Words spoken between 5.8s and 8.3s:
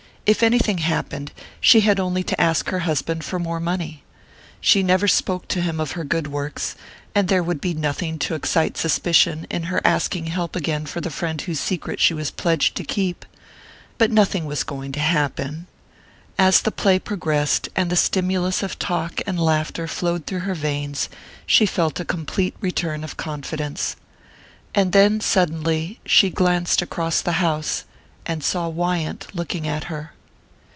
her good works, and there would be nothing